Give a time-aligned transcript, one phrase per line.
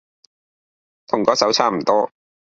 [1.05, 2.11] 同嗰首差唔多